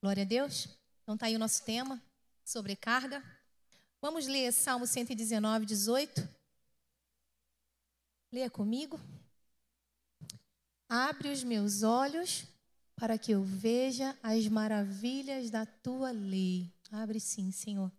[0.00, 0.68] Glória a Deus.
[1.02, 2.00] Então tá aí o nosso tema,
[2.44, 3.22] sobrecarga.
[4.00, 6.28] Vamos ler Salmo 119, 18.
[8.32, 9.00] Leia comigo.
[10.88, 12.46] Abre os meus olhos
[12.94, 16.72] para que eu veja as maravilhas da tua lei.
[16.92, 17.90] Abre sim, Senhor.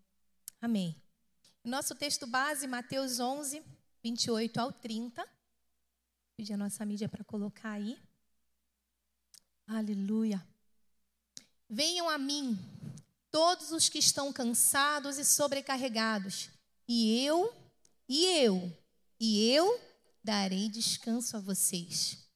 [0.62, 0.96] Amém.
[1.64, 3.62] Nosso texto base, Mateus 11,
[4.02, 5.28] 28 ao 30.
[6.38, 7.98] Pedir a nossa mídia para colocar aí.
[9.68, 10.49] Aleluia.
[11.70, 12.58] Venham a mim,
[13.30, 16.50] todos os que estão cansados e sobrecarregados,
[16.88, 17.54] e eu,
[18.08, 18.76] e eu,
[19.20, 19.80] e eu
[20.24, 22.28] darei descanso a vocês.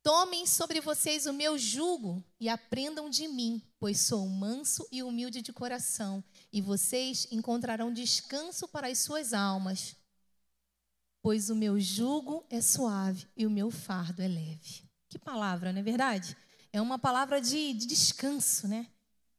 [0.00, 5.42] Tomem sobre vocês o meu jugo e aprendam de mim, pois sou manso e humilde
[5.42, 6.22] de coração,
[6.52, 9.96] e vocês encontrarão descanso para as suas almas.
[11.20, 14.88] Pois o meu jugo é suave e o meu fardo é leve.
[15.08, 16.36] Que palavra, não é verdade?
[16.72, 18.90] É uma palavra de, de descanso, né?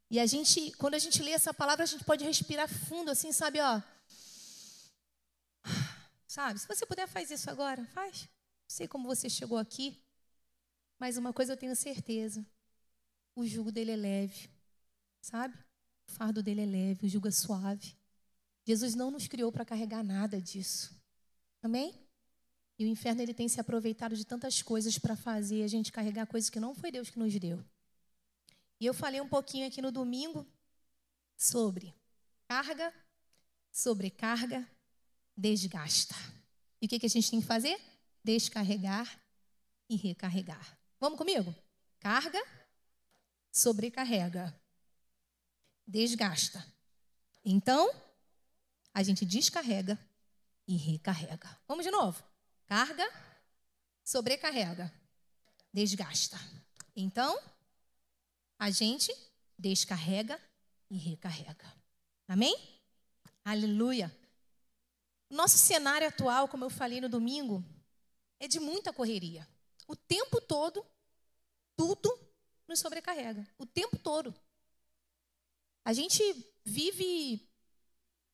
[0.09, 3.31] E a gente, quando a gente lê essa palavra, a gente pode respirar fundo, assim,
[3.31, 3.81] sabe, ó.
[6.27, 6.59] Sabe?
[6.59, 8.21] Se você puder, faz isso agora, faz.
[8.21, 9.99] Não sei como você chegou aqui,
[10.99, 12.45] mas uma coisa eu tenho certeza:
[13.35, 14.49] o jugo dele é leve,
[15.21, 15.55] sabe?
[16.07, 17.95] O fardo dele é leve, o jugo é suave.
[18.65, 20.95] Jesus não nos criou para carregar nada disso.
[21.61, 22.08] Amém?
[22.79, 26.25] E o inferno ele tem se aproveitado de tantas coisas para fazer a gente carregar
[26.25, 27.61] coisas que não foi Deus que nos deu.
[28.79, 30.47] E eu falei um pouquinho aqui no domingo
[31.35, 31.93] sobre
[32.47, 32.93] carga,
[33.69, 34.65] sobrecarga,
[35.35, 36.15] desgasta.
[36.81, 37.77] E o que, que a gente tem que fazer?
[38.23, 39.21] Descarregar
[39.89, 40.79] e recarregar.
[41.01, 41.53] Vamos comigo?
[41.99, 42.41] Carga,
[43.51, 44.57] sobrecarrega,
[45.85, 46.65] desgasta.
[47.43, 47.93] Então,
[48.93, 49.99] a gente descarrega
[50.65, 51.59] e recarrega.
[51.67, 52.28] Vamos de novo?
[52.69, 53.03] Carga,
[54.05, 54.93] sobrecarrega,
[55.73, 56.37] desgasta.
[56.95, 57.35] Então,
[58.59, 59.11] a gente
[59.57, 60.39] descarrega
[60.87, 61.65] e recarrega.
[62.27, 62.55] Amém?
[63.43, 64.15] Aleluia.
[65.31, 67.65] Nosso cenário atual, como eu falei no domingo,
[68.39, 69.47] é de muita correria.
[69.87, 70.85] O tempo todo,
[71.75, 72.15] tudo
[72.67, 73.47] nos sobrecarrega.
[73.57, 74.31] O tempo todo.
[75.83, 76.21] A gente
[76.63, 77.49] vive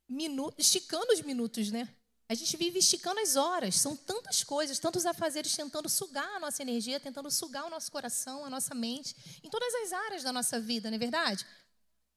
[0.10, 1.88] minutos, esticando os minutos, né?
[2.28, 6.62] A gente vive esticando as horas, são tantas coisas, tantos afazeres tentando sugar a nossa
[6.64, 10.60] energia, tentando sugar o nosso coração, a nossa mente, em todas as áreas da nossa
[10.60, 11.46] vida, não é verdade?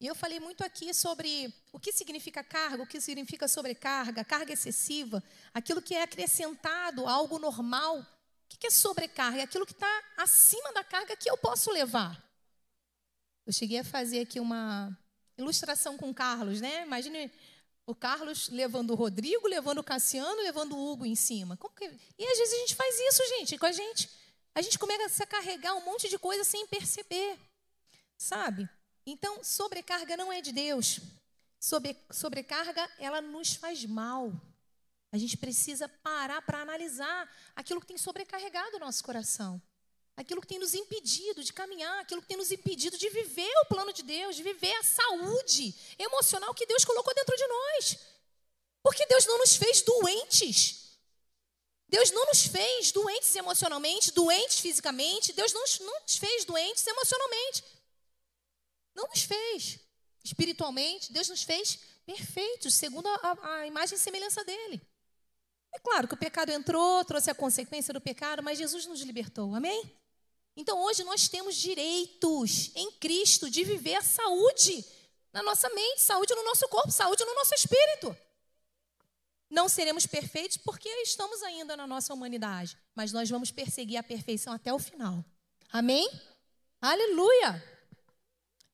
[0.01, 4.53] E eu falei muito aqui sobre o que significa carga, o que significa sobrecarga, carga
[4.53, 7.99] excessiva, aquilo que é acrescentado a algo normal.
[7.99, 9.41] O que é sobrecarga?
[9.41, 12.17] É aquilo que está acima da carga que eu posso levar.
[13.45, 14.97] Eu cheguei a fazer aqui uma
[15.37, 16.85] ilustração com Carlos, né?
[16.85, 17.31] Imagine
[17.89, 21.57] o Carlos levando o Rodrigo, levando o Cassiano, levando o Hugo em cima.
[21.57, 21.87] Que...
[22.19, 24.11] E às vezes a gente faz isso, gente, com a gente.
[24.55, 27.39] A gente começa a carregar um monte de coisa sem perceber.
[28.19, 28.69] Sabe?
[29.07, 31.01] Então, sobrecarga não é de Deus.
[31.59, 34.33] Sobre, sobrecarga, ela nos faz mal.
[35.11, 39.63] A gente precisa parar para analisar aquilo que tem sobrecarregado o nosso coração
[40.19, 43.67] aquilo que tem nos impedido de caminhar, aquilo que tem nos impedido de viver o
[43.67, 47.99] plano de Deus, de viver a saúde emocional que Deus colocou dentro de nós.
[48.83, 50.99] Porque Deus não nos fez doentes.
[51.89, 55.33] Deus não nos fez doentes emocionalmente, doentes fisicamente.
[55.33, 57.65] Deus não, não nos fez doentes emocionalmente.
[58.97, 59.79] Não nos fez.
[60.25, 64.83] Espiritualmente, Deus nos fez perfeitos, segundo a, a imagem e semelhança dele.
[65.73, 69.55] É claro que o pecado entrou, trouxe a consequência do pecado, mas Jesus nos libertou.
[69.55, 69.98] Amém?
[70.59, 74.85] Então hoje nós temos direitos em Cristo de viver a saúde
[75.33, 78.17] na nossa mente, saúde no nosso corpo, saúde no nosso espírito.
[79.49, 84.53] Não seremos perfeitos porque estamos ainda na nossa humanidade, mas nós vamos perseguir a perfeição
[84.53, 85.25] até o final.
[85.71, 86.11] Amém?
[86.81, 87.63] Aleluia!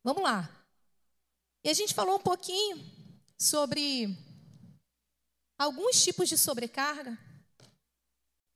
[0.03, 0.49] Vamos lá.
[1.63, 2.79] E a gente falou um pouquinho
[3.39, 4.09] sobre
[5.59, 7.19] alguns tipos de sobrecarga.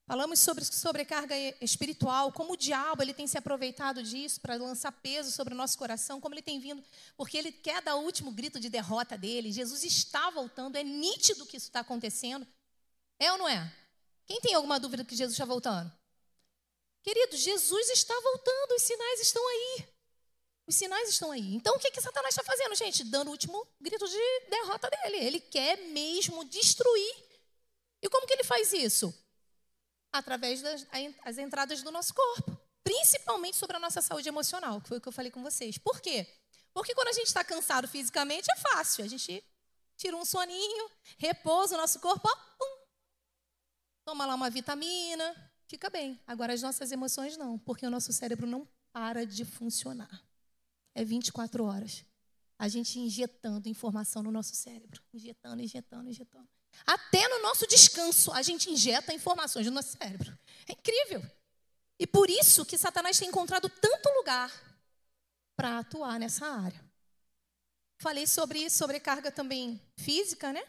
[0.09, 5.31] Falamos sobre sobrecarga espiritual, como o diabo ele tem se aproveitado disso para lançar peso
[5.31, 6.83] sobre o nosso coração, como ele tem vindo,
[7.15, 9.53] porque ele quer dar o último grito de derrota dele.
[9.53, 12.47] Jesus está voltando, é nítido que isso está acontecendo.
[13.19, 13.71] É ou não é?
[14.25, 15.93] Quem tem alguma dúvida que Jesus está voltando?
[17.03, 19.89] Querido, Jesus está voltando, os sinais estão aí.
[20.67, 21.55] Os sinais estão aí.
[21.55, 23.05] Então o que, que Satanás está fazendo, gente?
[23.05, 25.19] Dando o último grito de derrota dele.
[25.19, 27.15] Ele quer mesmo destruir.
[28.01, 29.15] E como que ele faz isso?
[30.13, 30.87] Através das
[31.23, 35.09] as entradas do nosso corpo, principalmente sobre a nossa saúde emocional, que foi o que
[35.09, 35.79] eu falei com vocês.
[35.79, 36.27] Por quê?
[36.73, 39.45] Porque quando a gente está cansado fisicamente é fácil, a gente
[39.97, 42.87] tira um soninho, repousa o nosso corpo, ó, pum,
[44.05, 46.21] toma lá uma vitamina, fica bem.
[46.27, 50.25] Agora as nossas emoções não, porque o nosso cérebro não para de funcionar.
[50.95, 52.05] é 24 horas.
[52.59, 55.01] A gente injetando informação no nosso cérebro.
[55.13, 56.49] Injetando, injetando, injetando.
[56.87, 60.37] Até no nosso descanso, a gente injeta informações no nosso cérebro.
[60.67, 61.23] É incrível.
[61.99, 64.53] E por isso que Satanás tem encontrado tanto lugar
[65.57, 66.89] para atuar nessa área.
[67.99, 70.63] Falei sobre sobrecarga também física, né?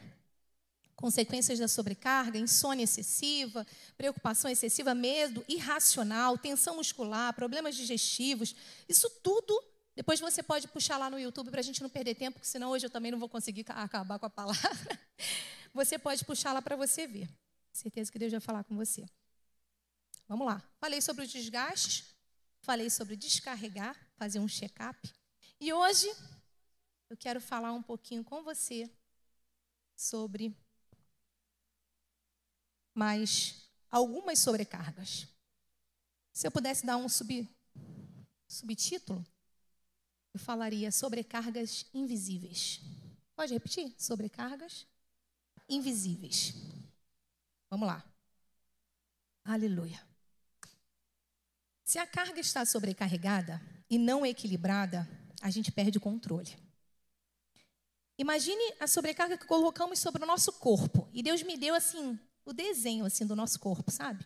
[0.95, 8.55] Consequências da sobrecarga, insônia excessiva, preocupação excessiva, medo irracional, tensão muscular, problemas digestivos.
[8.89, 9.63] Isso tudo,
[9.95, 12.71] depois você pode puxar lá no YouTube para a gente não perder tempo, porque senão
[12.71, 14.99] hoje eu também não vou conseguir acabar com a palavra.
[15.73, 17.29] Você pode puxar lá para você ver.
[17.71, 19.05] Certeza que Deus vai falar com você.
[20.27, 20.59] Vamos lá.
[20.77, 22.15] Falei sobre os desgastes,
[22.61, 24.99] falei sobre descarregar, fazer um check-up.
[25.59, 26.07] E hoje
[27.09, 28.89] eu quero falar um pouquinho com você
[29.95, 30.55] sobre
[32.93, 35.27] mais algumas sobrecargas.
[36.33, 37.49] Se eu pudesse dar um sub,
[38.47, 39.25] subtítulo,
[40.33, 42.81] eu falaria sobrecargas invisíveis.
[43.35, 43.95] Pode repetir?
[43.97, 44.85] Sobrecargas
[45.69, 46.53] invisíveis.
[47.69, 48.03] Vamos lá.
[49.43, 50.01] Aleluia.
[51.85, 55.07] Se a carga está sobrecarregada e não equilibrada,
[55.41, 56.55] a gente perde o controle.
[58.17, 61.09] Imagine a sobrecarga que colocamos sobre o nosso corpo.
[61.13, 64.25] E Deus me deu assim o desenho assim do nosso corpo, sabe?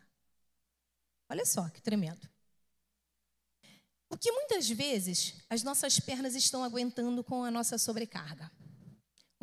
[1.30, 2.28] Olha só que tremendo.
[4.10, 8.52] O que muitas vezes as nossas pernas estão aguentando com a nossa sobrecarga?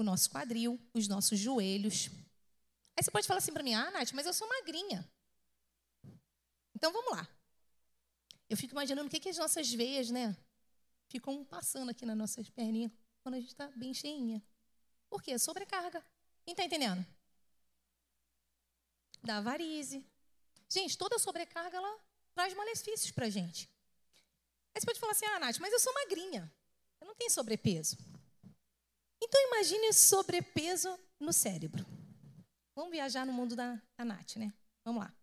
[0.01, 2.09] O nosso quadril, os nossos joelhos.
[2.97, 5.07] Aí você pode falar assim para mim: "Ah, Nath, mas eu sou magrinha".
[6.75, 7.29] Então vamos lá.
[8.49, 10.35] Eu fico imaginando o que, que as nossas veias, né?
[11.11, 12.91] Ficam passando aqui nas nossas perninhas
[13.23, 14.43] quando a gente está bem cheinha.
[15.11, 15.39] Por quê?
[15.39, 16.03] Sobrecarga.
[16.45, 17.05] Quem está entendendo?
[19.23, 20.03] Dá varize.
[20.67, 22.01] Gente, toda sobrecarga ela
[22.33, 23.69] traz malefícios para a gente.
[24.75, 26.51] Aí você pode falar assim, ah, Nath, mas eu sou magrinha.
[27.03, 27.99] Eu não tenho sobrepeso.
[29.21, 31.85] Então imagine sobrepeso no cérebro.
[32.75, 34.53] Vamos viajar no mundo da, da Nath, né?
[34.85, 35.15] Vamos lá.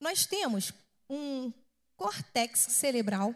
[0.00, 0.72] Nós temos
[1.08, 1.52] um
[1.96, 3.34] córtex cerebral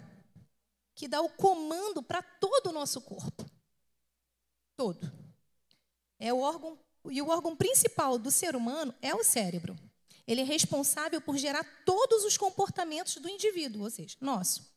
[0.94, 3.48] que dá o comando para todo o nosso corpo.
[4.76, 5.12] Todo.
[6.18, 6.78] É o órgão
[7.10, 9.76] e o órgão principal do ser humano é o cérebro.
[10.26, 14.75] Ele é responsável por gerar todos os comportamentos do indivíduo, ou seja, nosso.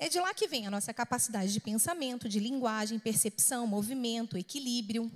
[0.00, 5.10] É de lá que vem a nossa capacidade de pensamento, de linguagem, percepção, movimento, equilíbrio.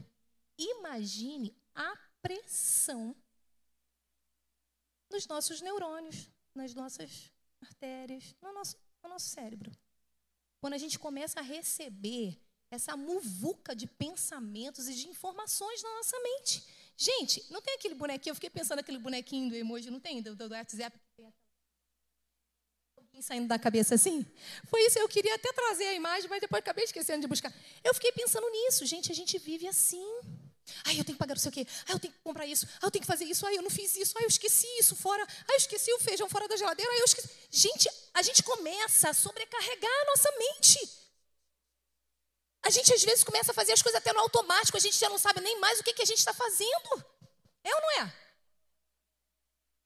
[0.58, 3.14] Imagine a pressão
[5.08, 7.31] nos nossos neurônios, nas nossas
[7.61, 9.70] artérias, no nosso, no nosso cérebro.
[10.61, 12.37] Quando a gente começa a receber
[12.69, 16.64] essa muvuca de pensamentos e de informações na nossa mente.
[16.96, 20.23] Gente, não tem aquele bonequinho, eu fiquei pensando naquele bonequinho do emoji, não tem?
[20.23, 20.99] Do, do WhatsApp.
[23.20, 24.26] Saindo da cabeça assim?
[24.69, 27.53] Foi isso, eu queria até trazer a imagem, mas depois acabei esquecendo de buscar.
[27.85, 30.05] Eu fiquei pensando nisso, gente, a gente vive assim.
[30.85, 31.67] Ai, eu tenho que pagar não sei o quê.
[31.87, 32.67] Ai, eu tenho que comprar isso.
[32.81, 33.47] Ai, eu tenho que fazer isso.
[33.47, 34.14] Ai, eu não fiz isso.
[34.17, 35.23] Ai, eu esqueci isso fora.
[35.23, 36.91] Ai, eu esqueci o feijão fora da geladeira.
[36.91, 37.29] Ai, eu esqueci.
[37.50, 41.03] Gente, a gente começa a sobrecarregar a nossa mente.
[42.65, 45.08] A gente às vezes começa a fazer as coisas até no automático, a gente já
[45.08, 47.05] não sabe nem mais o que, que a gente está fazendo.
[47.65, 48.12] É ou não é?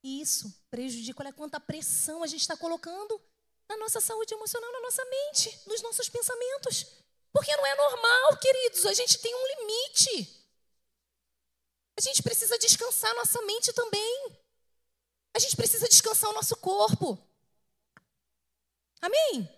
[0.07, 3.21] Isso prejudica, olha quanta pressão a gente está colocando
[3.69, 6.87] na nossa saúde emocional, na nossa mente, nos nossos pensamentos.
[7.33, 10.47] Porque não é normal, queridos, a gente tem um limite.
[11.99, 14.39] A gente precisa descansar nossa mente também.
[15.35, 17.19] A gente precisa descansar o nosso corpo.
[19.01, 19.51] Amém?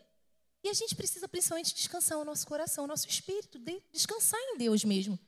[0.64, 3.58] E a gente precisa principalmente descansar o nosso coração, o nosso espírito,
[3.92, 5.18] descansar em Deus mesmo.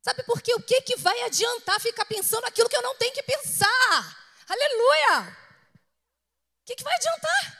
[0.00, 0.54] Sabe por quê?
[0.54, 4.27] O que, que vai adiantar ficar pensando aquilo que eu não tenho que pensar?
[4.48, 5.36] Aleluia!
[6.62, 7.58] O que, que vai adiantar?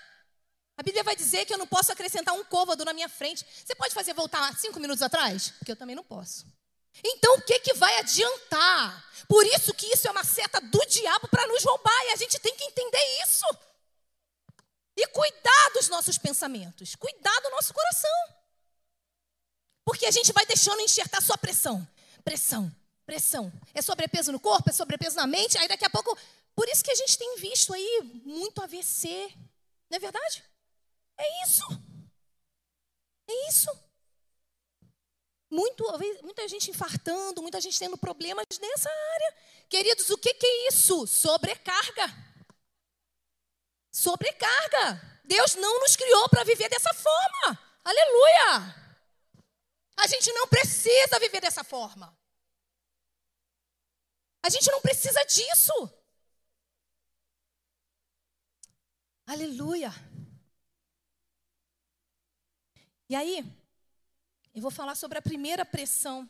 [0.78, 3.45] A Bíblia vai dizer que eu não posso acrescentar um côvado na minha frente.
[3.64, 5.50] Você pode fazer voltar cinco minutos atrás?
[5.59, 6.47] Porque eu também não posso.
[7.04, 9.04] Então o que, que vai adiantar?
[9.28, 12.38] Por isso que isso é uma seta do diabo para nos roubar e a gente
[12.38, 13.45] tem que entender isso.
[14.97, 18.35] E cuidar dos nossos pensamentos, cuidar do nosso coração.
[19.85, 21.87] Porque a gente vai deixando enxertar só pressão,
[22.25, 22.75] pressão,
[23.07, 23.52] pressão.
[23.75, 26.16] É sobrepeso no corpo, é sobrepeso na mente, aí daqui a pouco.
[26.58, 29.32] Por isso que a gente tem visto aí muito AVC.
[29.88, 30.44] Não é verdade?
[31.16, 31.62] É isso.
[33.28, 33.70] É isso.
[35.48, 35.84] Muito,
[36.24, 39.36] muita gente infartando, muita gente tendo problemas nessa área.
[39.68, 41.06] Queridos, o que, que é isso?
[41.06, 42.28] Sobrecarga
[43.90, 45.20] sobrecarga.
[45.24, 47.58] Deus não nos criou para viver dessa forma.
[47.84, 48.74] Aleluia!
[49.96, 52.16] A gente não precisa viver dessa forma.
[54.44, 55.72] A gente não precisa disso.
[59.28, 59.90] Aleluia.
[63.11, 63.44] E aí,
[64.54, 66.26] eu vou falar sobre a primeira pressão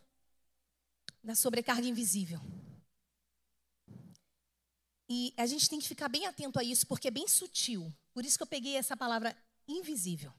[1.22, 2.40] da sobrecarga invisível.
[5.08, 7.94] E a gente tem que ficar bem atento a isso, porque é bem sutil.
[8.12, 9.32] Por isso que eu peguei essa palavra
[9.68, 10.34] invisível.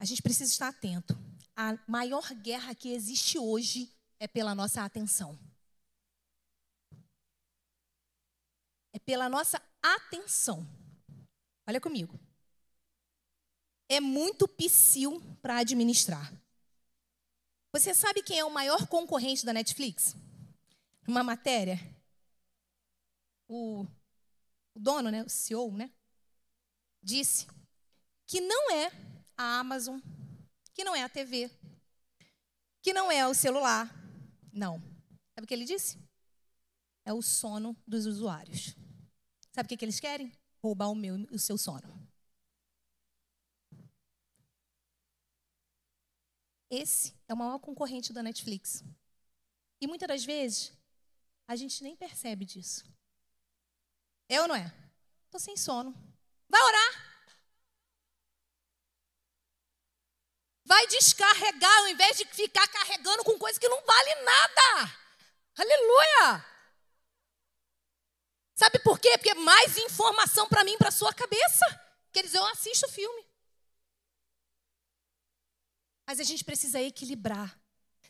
[0.00, 1.16] A gente precisa estar atento.
[1.54, 5.38] A maior guerra que existe hoje é pela nossa atenção.
[8.92, 9.62] É pela nossa
[9.94, 10.66] atenção.
[11.66, 12.18] Olha comigo.
[13.88, 16.32] É muito psil para administrar.
[17.72, 20.16] Você sabe quem é o maior concorrente da Netflix?
[21.06, 21.78] Uma matéria.
[23.48, 23.86] O,
[24.74, 25.90] o dono, né, o CEO, né,
[27.02, 27.46] disse
[28.26, 28.90] que não é
[29.36, 30.00] a Amazon,
[30.74, 31.50] que não é a TV,
[32.82, 33.94] que não é o celular.
[34.52, 34.80] Não.
[35.34, 35.98] Sabe o que ele disse?
[37.04, 38.74] É o sono dos usuários.
[39.56, 40.30] Sabe o que, que eles querem?
[40.62, 42.06] Roubar o meu o seu sono.
[46.68, 48.84] Esse é o maior concorrente da Netflix.
[49.80, 50.74] E muitas das vezes,
[51.48, 52.84] a gente nem percebe disso.
[54.28, 54.66] É ou não é?
[55.24, 55.94] Estou sem sono.
[56.50, 56.92] Vai orar.
[60.66, 64.98] Vai descarregar ao invés de ficar carregando com coisa que não vale nada.
[65.56, 66.55] Aleluia!
[68.56, 69.10] Sabe por quê?
[69.18, 71.64] Porque é mais informação para mim, para sua cabeça.
[72.10, 73.22] Quer dizer, eu assisto o filme.
[76.06, 77.54] Mas a gente precisa equilibrar.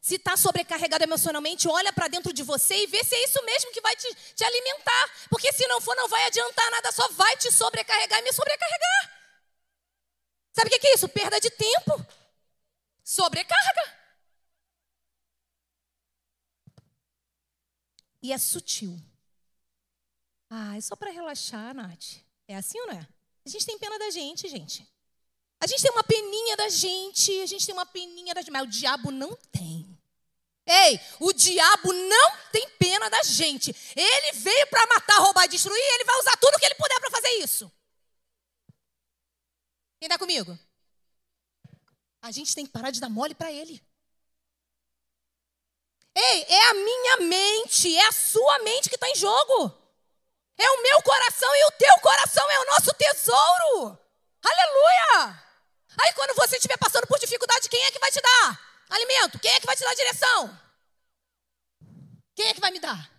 [0.00, 3.72] Se está sobrecarregado emocionalmente, olha para dentro de você e vê se é isso mesmo
[3.72, 5.26] que vai te, te, alimentar.
[5.28, 9.20] Porque se não for, não vai adiantar nada, só vai te sobrecarregar e me sobrecarregar.
[10.52, 11.08] Sabe o que é isso?
[11.08, 12.06] Perda de tempo.
[13.02, 13.96] Sobrecarga.
[18.22, 18.96] E é sutil.
[20.58, 22.24] Ah, é só para relaxar, Nath.
[22.48, 23.06] É assim ou não é?
[23.44, 24.88] A gente tem pena da gente, gente.
[25.60, 28.62] A gente tem uma peninha da gente, a gente tem uma peninha da gente, mas
[28.62, 29.86] o diabo não tem.
[30.66, 33.70] Ei, o diabo não tem pena da gente.
[33.94, 37.10] Ele veio para matar, roubar e destruir, ele vai usar tudo que ele puder para
[37.10, 37.70] fazer isso.
[40.00, 40.58] Quem está comigo?
[42.22, 43.82] A gente tem que parar de dar mole para ele.
[46.14, 49.85] Ei, é a minha mente, é a sua mente que está em jogo.
[50.58, 53.98] É o meu coração e o teu coração é o nosso tesouro.
[54.42, 55.42] Aleluia!
[56.02, 59.38] Aí quando você estiver passando por dificuldade, quem é que vai te dar alimento?
[59.38, 60.60] Quem é que vai te dar direção?
[62.34, 63.10] Quem é que vai me dar?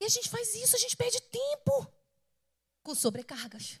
[0.00, 1.92] E a gente faz isso, a gente perde tempo
[2.82, 3.78] com sobrecargas.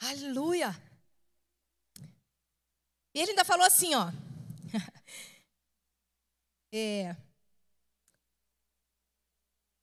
[0.00, 0.74] Aleluia!
[3.14, 4.10] E ele ainda falou assim, ó.
[6.72, 7.16] é,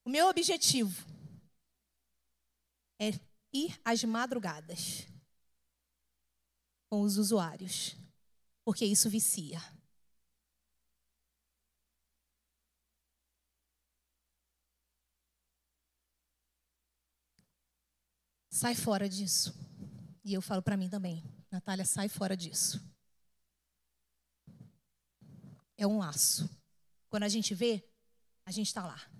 [0.05, 1.05] o meu objetivo
[2.99, 3.11] é
[3.53, 5.07] ir às madrugadas
[6.89, 7.95] com os usuários,
[8.63, 9.59] porque isso vicia.
[18.49, 19.51] Sai fora disso.
[20.23, 22.79] E eu falo para mim também, Natália, sai fora disso.
[25.75, 26.49] É um laço.
[27.09, 27.83] Quando a gente vê,
[28.45, 29.12] a gente está lá.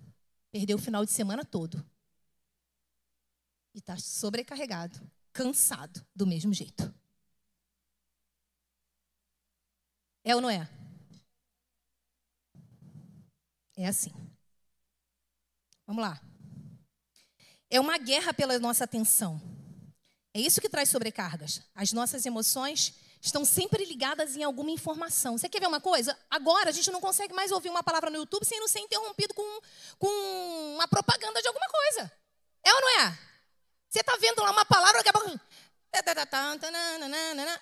[0.54, 1.84] Perdeu o final de semana todo.
[3.74, 5.00] E está sobrecarregado,
[5.32, 6.94] cansado, do mesmo jeito.
[10.22, 10.70] É ou não é?
[13.76, 14.12] É assim.
[15.88, 16.22] Vamos lá.
[17.68, 19.42] É uma guerra pela nossa atenção.
[20.32, 21.62] É isso que traz sobrecargas.
[21.74, 22.94] As nossas emoções
[23.24, 25.38] estão sempre ligadas em alguma informação.
[25.38, 26.16] Você quer ver uma coisa?
[26.30, 29.32] Agora a gente não consegue mais ouvir uma palavra no YouTube sem não ser interrompido
[29.32, 29.60] com,
[29.98, 32.12] com uma propaganda de alguma coisa.
[32.62, 33.18] É ou não é?
[33.88, 35.40] Você está vendo lá uma palavra, daqui a pouco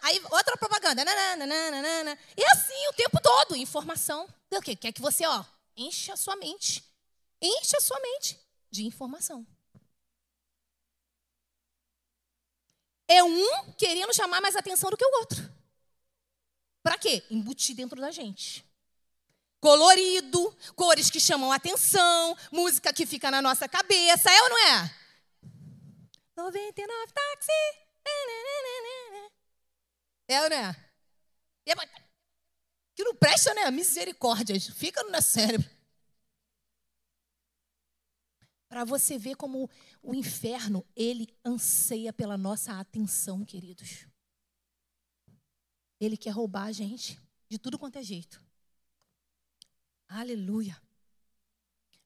[0.02, 1.04] Aí outra propaganda.
[2.36, 4.28] E assim o tempo todo, informação.
[4.50, 5.44] O que quer que você, ó,
[5.76, 6.82] enche a sua mente.
[7.40, 8.40] Enche a sua mente
[8.70, 9.46] de informação.
[13.06, 15.51] É um querendo chamar mais atenção do que o outro.
[16.82, 17.22] Para quê?
[17.30, 18.64] Embutir dentro da gente.
[19.60, 24.96] Colorido, cores que chamam atenção, música que fica na nossa cabeça, é ou não é?
[26.36, 27.52] 99 táxi.
[30.28, 30.76] É ou não é?
[31.66, 31.74] é
[32.94, 33.70] que não presta, né?
[33.70, 34.58] Misericórdia.
[34.60, 35.70] Fica no cérebro.
[38.68, 39.68] Para você ver como
[40.02, 44.06] o inferno, ele anseia pela nossa atenção, queridos.
[46.04, 47.16] Ele quer roubar a gente
[47.48, 48.42] de tudo quanto é jeito.
[50.08, 50.76] Aleluia.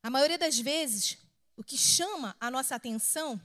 [0.02, 1.16] A maioria das vezes,
[1.56, 3.40] o que chama a nossa atenção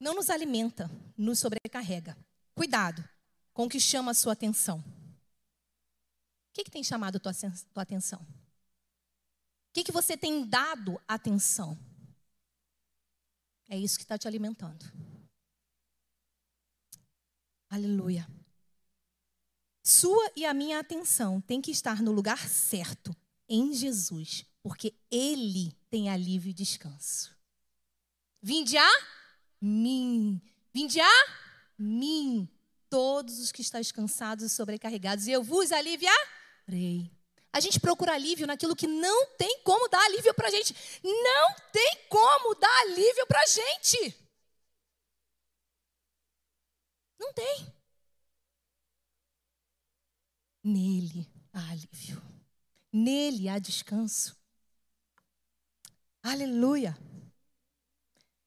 [0.00, 2.18] não nos alimenta, nos sobrecarrega.
[2.52, 3.08] Cuidado.
[3.52, 4.80] com o que chama a sua atenção.
[4.80, 7.32] O que, que tem chamado a tua,
[7.72, 8.20] tua atenção?
[8.20, 11.78] O que, que você tem dado atenção?
[13.68, 14.84] É isso que está te alimentando.
[17.70, 18.28] Aleluia.
[19.86, 23.14] Sua e a minha atenção tem que estar no lugar certo,
[23.46, 27.36] em Jesus, porque Ele tem alívio e descanso.
[28.40, 28.90] Vinde a
[29.60, 30.40] mim.
[30.72, 31.26] Vinde a
[31.78, 32.48] mim,
[32.88, 37.10] todos os que estáis cansados e sobrecarregados, e eu vos aliviarei.
[37.52, 40.74] A gente procura alívio naquilo que não tem como dar alívio para gente.
[41.04, 44.16] Não tem como dar alívio para gente.
[47.18, 47.83] Não tem.
[50.64, 52.22] Nele há alívio.
[52.90, 54.34] Nele há descanso.
[56.22, 56.96] Aleluia.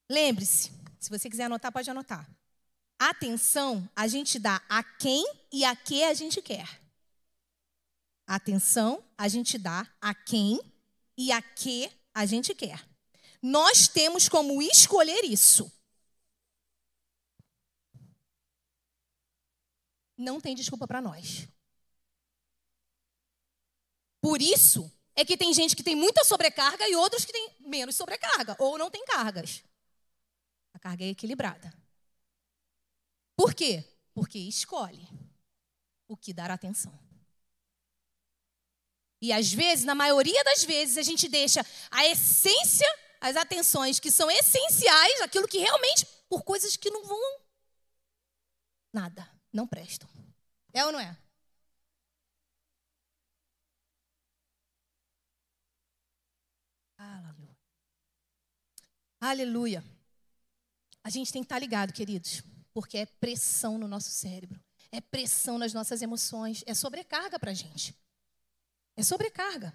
[0.09, 2.27] Lembre-se, se você quiser anotar, pode anotar.
[2.97, 6.81] Atenção a gente dá a quem e a que a gente quer.
[8.25, 10.59] Atenção a gente dá a quem
[11.15, 12.83] e a que a gente quer.
[13.41, 15.71] Nós temos como escolher isso.
[20.17, 21.47] Não tem desculpa para nós.
[24.21, 27.95] Por isso é que tem gente que tem muita sobrecarga e outros que têm menos
[27.95, 29.63] sobrecarga, ou não tem cargas.
[30.73, 31.73] A carga é equilibrada.
[33.35, 33.83] Por quê?
[34.13, 35.07] Porque escolhe
[36.07, 36.97] o que dar atenção.
[39.21, 42.87] E às vezes, na maioria das vezes, a gente deixa a essência,
[43.19, 47.39] as atenções que são essenciais, aquilo que realmente, por coisas que não vão
[48.93, 50.07] nada, não prestam.
[50.73, 51.17] É ou não é?
[56.97, 57.57] Aleluia.
[59.19, 59.83] Aleluia.
[61.03, 62.43] A gente tem que estar ligado, queridos
[62.77, 67.53] porque é pressão no nosso cérebro, é pressão nas nossas emoções, é sobrecarga para a
[67.55, 67.97] gente.
[68.95, 69.73] É sobrecarga.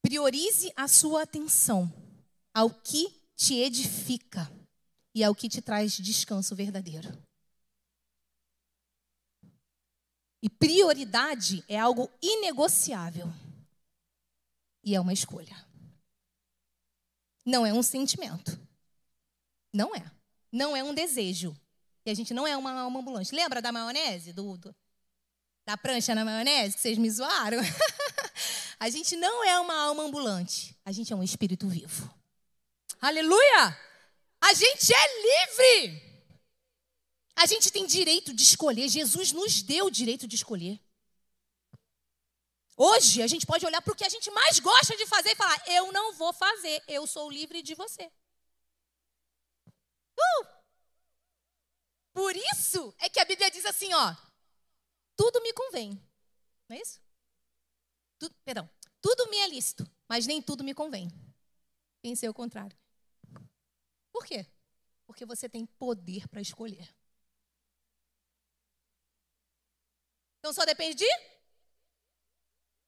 [0.00, 1.92] Priorize a sua atenção
[2.54, 4.48] ao que te edifica
[5.12, 7.08] e ao que te traz descanso verdadeiro.
[10.40, 13.26] E prioridade é algo inegociável.
[14.84, 15.71] E é uma escolha.
[17.44, 18.58] Não é um sentimento.
[19.72, 20.04] Não é.
[20.50, 21.56] Não é um desejo.
[22.04, 23.34] E a gente não é uma alma ambulante.
[23.34, 24.32] Lembra da maionese?
[24.32, 24.74] Do, do
[25.64, 27.58] da prancha na maionese, que vocês me zoaram?
[28.78, 30.76] a gente não é uma alma ambulante.
[30.84, 32.12] A gente é um espírito vivo.
[33.00, 33.78] Aleluia!
[34.40, 36.12] A gente é livre!
[37.36, 38.88] A gente tem direito de escolher.
[38.88, 40.80] Jesus nos deu o direito de escolher.
[42.76, 45.36] Hoje, a gente pode olhar para o que a gente mais gosta de fazer e
[45.36, 48.10] falar: Eu não vou fazer, eu sou livre de você.
[50.18, 50.62] Uh!
[52.12, 54.14] Por isso é que a Bíblia diz assim, ó,
[55.16, 55.90] tudo me convém.
[56.68, 57.00] Não é isso?
[58.44, 58.68] Perdão,
[59.00, 61.08] tudo me é lícito, mas nem tudo me convém.
[62.00, 62.76] Pensei o contrário.
[64.12, 64.46] Por quê?
[65.06, 66.94] Porque você tem poder para escolher.
[70.38, 71.31] Então só depende de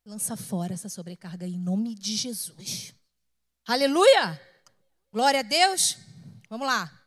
[0.04, 2.94] lança fora essa sobrecarga em nome de Jesus.
[3.66, 4.40] Aleluia!
[5.10, 5.96] Glória a Deus.
[6.48, 7.06] Vamos lá.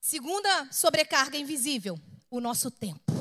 [0.00, 1.98] Segunda sobrecarga invisível,
[2.30, 3.12] o nosso tempo.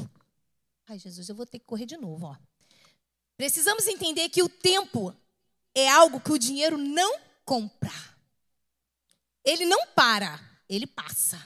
[0.88, 2.38] Ai, Jesus, eu vou ter que correr de novo, ó.
[3.38, 5.16] Precisamos entender que o tempo
[5.76, 7.94] é algo que o dinheiro não compra.
[9.46, 11.40] Ele não para, ele passa.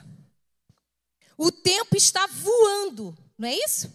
[1.36, 3.92] O tempo está voando, não é isso?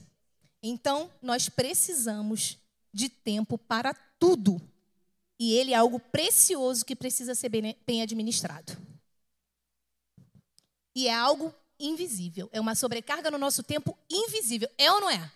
[0.62, 2.58] Então, nós precisamos
[2.94, 4.62] de tempo para tudo.
[5.40, 8.78] E ele é algo precioso que precisa ser bem administrado.
[10.96, 12.50] E é algo invisível.
[12.52, 14.70] É uma sobrecarga no nosso tempo invisível.
[14.78, 15.32] É ou não é?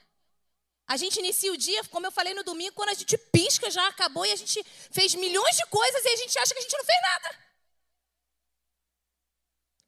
[0.88, 3.86] A gente inicia o dia, como eu falei no domingo, quando a gente pisca, já
[3.88, 6.78] acabou e a gente fez milhões de coisas e a gente acha que a gente
[6.78, 7.40] não fez nada.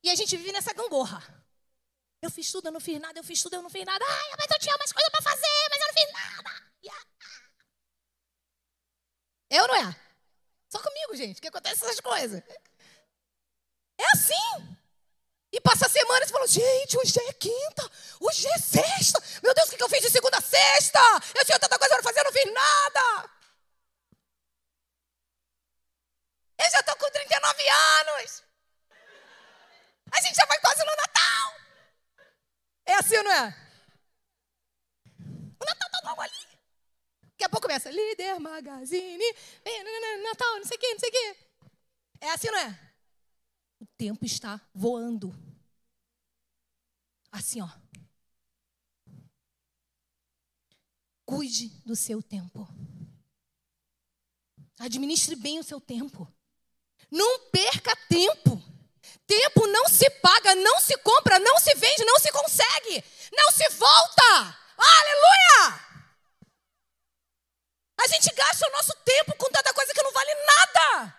[0.04, 1.24] E a gente vive nessa gangorra.
[2.22, 4.04] Eu fiz tudo, eu não fiz nada, eu fiz tudo, eu não fiz nada.
[4.06, 6.59] Ai, mas eu tinha mais coisa para fazer, mas eu não fiz nada.
[9.52, 9.96] Ou não é?
[10.70, 12.44] Só comigo, gente, que acontece essas coisas.
[13.98, 14.78] É assim.
[15.52, 19.20] E passa a semana e você fala, gente, hoje é quinta, hoje é sexta.
[19.42, 21.00] Meu Deus, o que eu fiz de segunda a sexta?
[21.34, 23.30] Eu tinha tanta coisa para fazer, eu não fiz nada.
[26.60, 28.44] Eu já estou com 39 anos.
[30.12, 31.54] A gente já vai quase no Natal.
[32.86, 33.70] É assim, não é?
[35.60, 36.49] O Natal tá logo ali.
[37.40, 39.24] Daqui a pouco começa, líder, magazine,
[40.24, 41.38] Natal, não sei o quê, não sei o.
[42.20, 42.90] É assim, não é?
[43.80, 45.34] o tempo está voando.
[47.32, 47.70] Assim, ó.
[51.26, 52.68] Cuide do seu tempo.
[54.78, 56.28] Administre bem o seu tempo.
[57.10, 58.62] Não perca tempo.
[59.26, 63.70] Tempo não se paga, não se compra, não se vende, não se consegue, não se
[63.70, 64.58] volta.
[64.76, 65.89] Aleluia!
[68.02, 71.16] A gente gasta o nosso tempo com tanta coisa que não vale nada.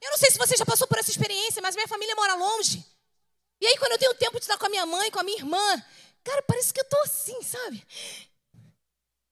[0.00, 2.84] Eu não sei se você já passou por essa experiência, mas minha família mora longe.
[3.60, 5.38] E aí, quando eu tenho tempo de estar com a minha mãe, com a minha
[5.38, 5.84] irmã,
[6.24, 7.86] cara, parece que eu tô assim, sabe?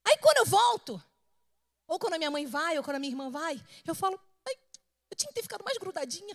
[0.05, 1.03] Aí, quando eu volto,
[1.87, 4.55] ou quando a minha mãe vai, ou quando a minha irmã vai, eu falo, ai,
[5.11, 6.35] eu tinha que ter ficado mais grudadinha.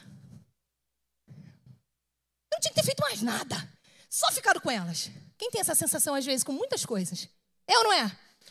[1.27, 1.36] Eu
[2.53, 3.55] não tinha que ter feito mais nada.
[4.09, 5.09] Só ficado com elas.
[5.43, 7.27] Quem tem essa sensação, às vezes, com muitas coisas?
[7.67, 8.08] É ou não é?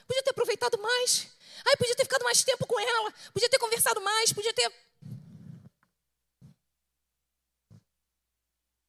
[0.07, 1.27] Podia ter aproveitado mais.
[1.67, 3.11] Ai, podia ter ficado mais tempo com ela.
[3.33, 4.31] Podia ter conversado mais.
[4.31, 4.71] Podia ter.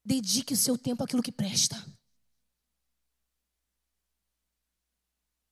[0.03, 1.77] Dedique o seu tempo àquilo que presta.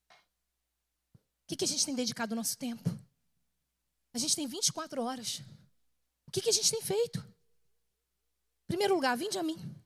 [0.09, 2.83] O que, que a gente tem dedicado o nosso tempo?
[4.13, 5.41] A gente tem 24 horas.
[6.27, 7.19] O que, que a gente tem feito?
[7.19, 9.80] Em primeiro lugar, vinde a mim.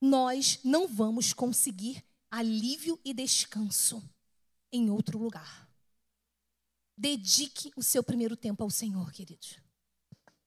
[0.00, 4.02] Nós não vamos conseguir alívio e descanso
[4.70, 5.68] em outro lugar.
[6.96, 9.58] Dedique o seu primeiro tempo ao Senhor, queridos.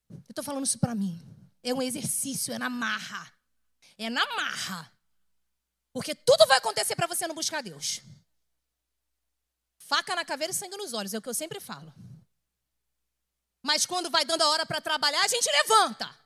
[0.09, 1.19] Eu estou falando isso para mim.
[1.63, 3.31] É um exercício, é na marra.
[3.97, 4.91] É na marra.
[5.93, 8.01] Porque tudo vai acontecer para você não buscar Deus.
[9.79, 11.93] Faca na caveira e sangue nos olhos, é o que eu sempre falo.
[13.61, 16.17] Mas quando vai dando a hora para trabalhar, a gente levanta.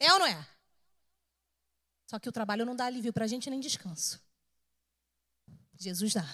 [0.00, 0.48] É ou não é?
[2.08, 4.20] Só que o trabalho não dá alívio para a gente nem descanso.
[5.78, 6.24] Jesus dá.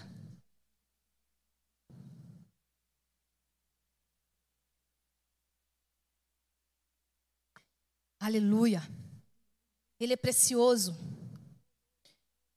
[8.19, 8.81] Aleluia.
[10.01, 10.97] Ele é precioso.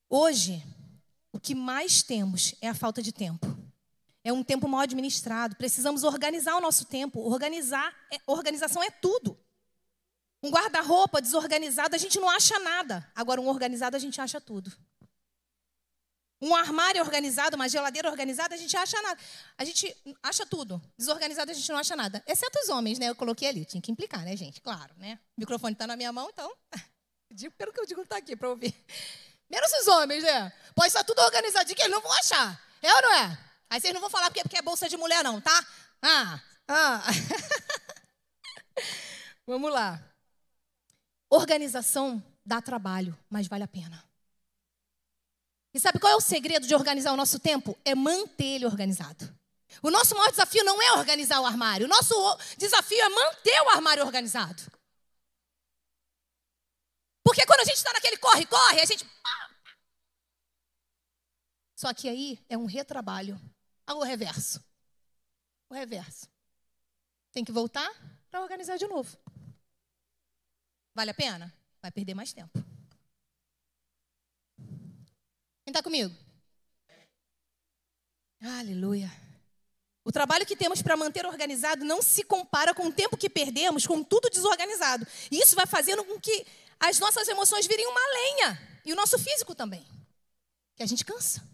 [0.09, 0.63] Hoje,
[1.31, 3.45] o que mais temos é a falta de tempo.
[4.23, 5.55] É um tempo mal administrado.
[5.55, 7.19] Precisamos organizar o nosso tempo.
[7.21, 9.37] Organizar, é, organização é tudo.
[10.41, 13.09] Um guarda-roupa desorganizado, a gente não acha nada.
[13.13, 14.71] Agora, um organizado, a gente acha tudo.
[16.41, 19.19] Um armário organizado, uma geladeira organizada, a gente acha nada.
[19.57, 20.81] A gente acha tudo.
[20.97, 22.23] Desorganizado, a gente não acha nada.
[22.25, 23.09] Exceto os homens, né?
[23.09, 23.65] Eu coloquei ali.
[23.65, 24.61] Tinha que implicar, né, gente?
[24.61, 25.19] Claro, né?
[25.37, 26.49] O microfone está na minha mão, então.
[27.31, 28.73] Digo pelo que eu digo, está aqui para ouvir.
[29.51, 30.51] Menos os homens, né?
[30.73, 32.59] Pode estar tudo organizadinho que eles não vão achar.
[32.81, 33.37] É ou não é?
[33.69, 35.67] Aí vocês não vão falar porque é bolsa de mulher, não, tá?
[36.01, 37.03] Ah, ah.
[39.45, 40.08] Vamos lá.
[41.29, 44.03] Organização dá trabalho, mas vale a pena.
[45.73, 47.77] E sabe qual é o segredo de organizar o nosso tempo?
[47.85, 49.37] É manter ele organizado.
[49.83, 51.85] O nosso maior desafio não é organizar o armário.
[51.85, 52.15] O nosso
[52.57, 54.63] desafio é manter o armário organizado.
[57.23, 59.05] Porque quando a gente está naquele corre-corre, a gente.
[61.75, 63.39] Só que aí é um retrabalho.
[63.85, 64.63] Ao reverso.
[65.69, 66.27] O reverso.
[67.31, 67.89] Tem que voltar
[68.29, 69.17] para organizar de novo.
[70.93, 71.53] Vale a pena?
[71.81, 72.59] Vai perder mais tempo.
[74.57, 76.13] Quem está comigo?
[78.41, 79.09] Aleluia.
[80.03, 83.85] O trabalho que temos para manter organizado não se compara com o tempo que perdemos
[83.85, 85.05] com tudo desorganizado.
[85.29, 86.47] E isso vai fazendo com que
[86.79, 88.81] as nossas emoções virem uma lenha.
[88.85, 89.85] E o nosso físico também.
[90.75, 91.47] Que a gente cansa.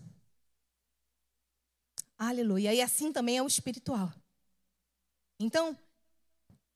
[2.17, 2.73] Aleluia.
[2.73, 4.13] E assim também é o espiritual.
[5.39, 5.77] Então,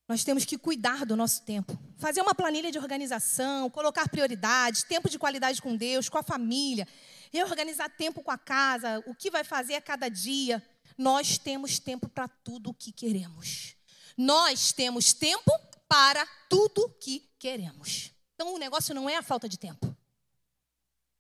[0.10, 5.08] nós temos que cuidar do nosso tempo, fazer uma planilha de organização, colocar prioridades, tempo
[5.08, 6.88] de qualidade com Deus, com a família,
[7.32, 10.68] reorganizar tempo com a casa, o que vai fazer a cada dia.
[10.98, 13.76] Nós temos tempo para tudo o que queremos.
[14.18, 15.52] Nós temos tempo
[15.88, 18.12] para tudo o que queremos.
[18.34, 19.96] Então o negócio não é a falta de tempo,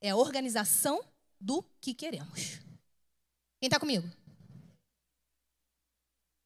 [0.02, 1.00] é a organização
[1.40, 2.58] do que queremos.
[3.60, 4.10] Quem está comigo?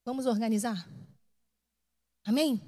[0.04, 0.86] Vamos organizar?
[2.24, 2.62] Amém?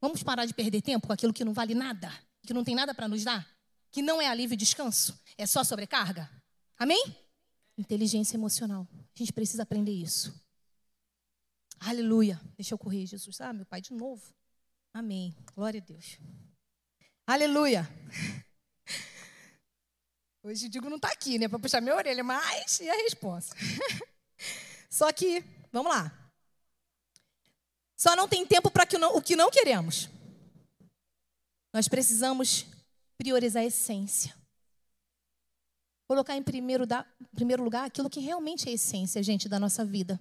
[0.00, 2.10] Vamos parar de perder tempo com aquilo que não vale nada,
[2.42, 3.46] que não tem nada para nos dar,
[3.90, 6.30] que não é alívio e descanso, é só sobrecarga.
[6.78, 7.16] Amém?
[7.76, 8.88] Inteligência emocional.
[8.92, 10.34] A gente precisa aprender isso.
[11.78, 12.40] Aleluia.
[12.56, 13.40] Deixa eu correr, Jesus.
[13.40, 14.22] Ah, meu Pai, de novo.
[14.92, 15.34] Amém.
[15.54, 16.18] Glória a Deus.
[17.26, 17.88] Aleluia.
[20.42, 23.54] Hoje Digo não está aqui, né, para puxar minha orelha, mas e a resposta?
[24.88, 26.19] Só que, vamos lá.
[28.00, 30.08] Só não tem tempo para o que não queremos.
[31.70, 32.64] Nós precisamos
[33.18, 34.34] priorizar a essência.
[36.08, 39.60] Colocar em primeiro, da, em primeiro lugar aquilo que realmente é a essência, gente, da
[39.60, 40.18] nossa vida.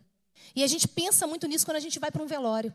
[0.53, 2.73] E a gente pensa muito nisso quando a gente vai para um velório.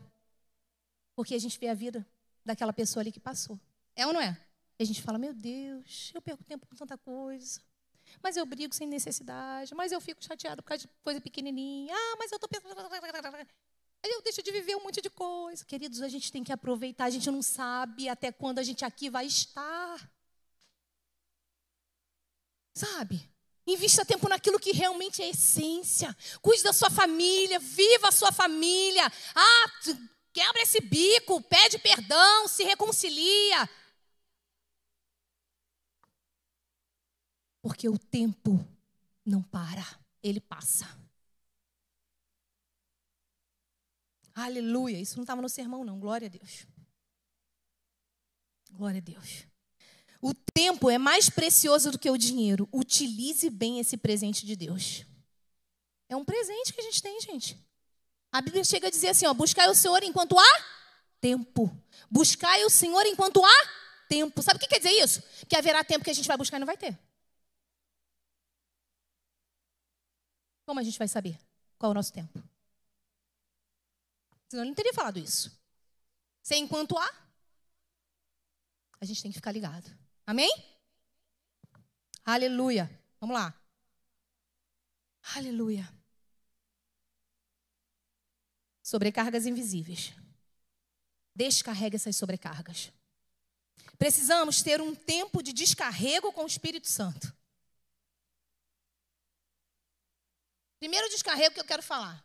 [1.15, 2.03] Porque a gente vê a vida
[2.43, 3.59] daquela pessoa ali que passou.
[3.95, 4.35] É ou não é?
[4.79, 7.61] E a gente fala, meu Deus, eu perco tempo com tanta coisa.
[8.23, 9.75] Mas eu brigo sem necessidade.
[9.75, 11.93] Mas eu fico chateado por causa de coisa pequenininha.
[11.95, 12.75] Ah, mas eu estou pensando...
[14.03, 15.65] Eu deixo de viver um monte de coisa.
[15.65, 17.05] Queridos, a gente tem que aproveitar.
[17.05, 20.11] A gente não sabe até quando a gente aqui vai estar.
[22.73, 23.29] Sabe?
[23.67, 26.15] Invista tempo naquilo que realmente é essência.
[26.41, 29.11] Cuide da sua família, viva a sua família.
[29.33, 29.71] Ah,
[30.31, 33.67] quebra esse bico, pede perdão, se reconcilia.
[37.61, 38.63] Porque o tempo
[39.25, 39.83] não para,
[40.21, 40.85] ele passa.
[44.35, 44.99] Aleluia.
[44.99, 45.97] Isso não estava no sermão, não.
[45.97, 46.67] Glória a Deus.
[48.71, 49.47] Glória a Deus.
[50.21, 52.67] O tempo é mais precioso do que o dinheiro.
[52.73, 55.05] Utilize bem esse presente de Deus.
[56.09, 57.57] É um presente que a gente tem, gente.
[58.31, 60.65] A Bíblia chega a dizer assim: ó, buscai o Senhor enquanto há
[61.21, 61.71] tempo.
[62.11, 63.69] Buscai o Senhor enquanto há
[64.09, 64.41] tempo.
[64.41, 65.23] Sabe o que quer dizer isso?
[65.47, 66.97] Que haverá tempo que a gente vai buscar e não vai ter.
[70.65, 71.39] Como a gente vai saber
[71.77, 72.43] qual é o nosso tempo?
[74.55, 75.61] Senão ele não teria falado isso.
[76.41, 77.29] Se enquanto há,
[79.01, 79.85] a gente tem que ficar ligado.
[80.25, 80.49] Amém?
[82.23, 82.89] Aleluia.
[83.19, 83.53] Vamos lá.
[85.35, 85.91] Aleluia.
[88.81, 90.13] Sobrecargas invisíveis.
[91.35, 92.93] Descarrega essas sobrecargas.
[93.97, 97.35] Precisamos ter um tempo de descarrego com o Espírito Santo.
[100.79, 102.24] Primeiro descarrego que eu quero falar.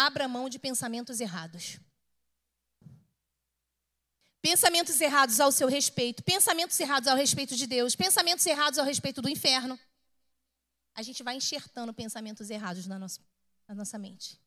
[0.00, 1.80] Abra mão de pensamentos errados.
[4.40, 9.20] Pensamentos errados ao seu respeito, pensamentos errados ao respeito de Deus, pensamentos errados ao respeito
[9.20, 9.76] do inferno.
[10.94, 13.20] A gente vai enxertando pensamentos errados na nossa,
[13.66, 14.40] na nossa mente.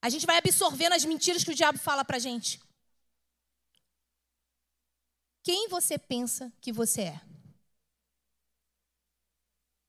[0.00, 2.60] A gente vai absorvendo as mentiras que o diabo fala pra gente.
[5.44, 7.20] Quem você pensa que você é?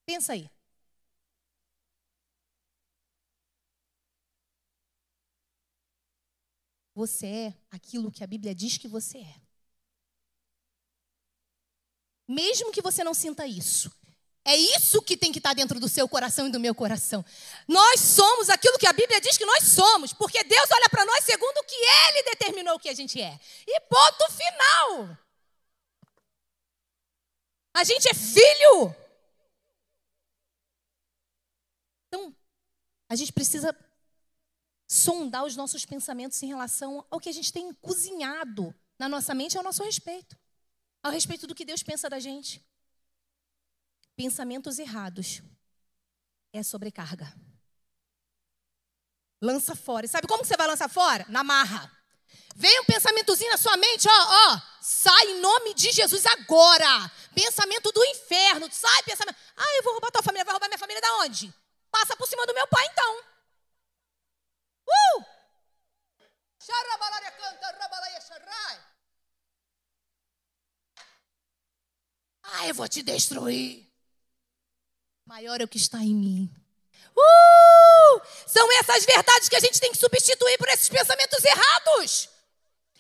[0.06, 0.48] Pensa aí.
[6.96, 9.36] Você é aquilo que a Bíblia diz que você é.
[12.28, 13.92] Mesmo que você não sinta isso.
[14.46, 17.24] É isso que tem que estar dentro do seu coração e do meu coração.
[17.68, 21.24] Nós somos aquilo que a Bíblia diz que nós somos, porque Deus olha para nós
[21.24, 23.40] segundo o que Ele determinou que a gente é.
[23.66, 25.18] E ponto final.
[27.74, 28.96] A gente é filho.
[32.08, 32.36] Então,
[33.10, 33.74] a gente precisa
[34.94, 39.58] sondar os nossos pensamentos em relação ao que a gente tem cozinhado na nossa mente
[39.58, 40.38] ao nosso respeito,
[41.02, 42.64] ao respeito do que Deus pensa da gente.
[44.16, 45.42] Pensamentos errados
[46.54, 47.34] é sobrecarga.
[49.42, 50.06] Lança fora.
[50.06, 51.26] E sabe como você vai lançar fora?
[51.28, 51.92] Na marra.
[52.56, 57.12] Vem um pensamentozinho na sua mente, ó, ó, sai em nome de Jesus agora.
[57.34, 59.36] Pensamento do inferno, sai pensamento.
[59.58, 61.52] Ah, eu vou roubar tua família, vai roubar minha família da onde?
[61.90, 63.33] Passa por cima do meu pai então.
[64.88, 65.26] Uh!
[72.44, 73.92] Ah, eu vou te destruir.
[75.26, 76.64] Maior é o que está em mim.
[77.16, 78.22] Uh!
[78.48, 82.30] São essas verdades que a gente tem que substituir por esses pensamentos errados.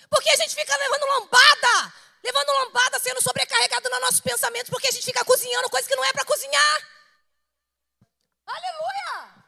[0.10, 1.93] Porque a gente fica levando lambada,
[2.24, 6.06] levando lambada, sendo sobrecarregado nos nossos pensamentos, porque a gente fica cozinhando coisa que não
[6.06, 6.89] é para cozinhar.
[8.46, 9.46] Aleluia!